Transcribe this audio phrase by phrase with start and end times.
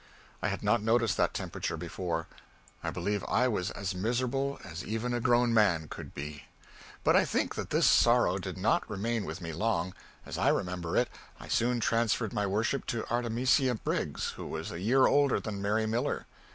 [0.41, 2.25] I had not noticed that temperature before.
[2.83, 6.45] I believe I was as miserable as even a grown man could be.
[7.03, 9.93] But I think that this sorrow did not remain with me long.
[10.25, 11.07] As I remember it,
[11.39, 15.85] I soon transferred my worship to Artimisia Briggs, who was a year older than Mary
[15.85, 16.25] Miller.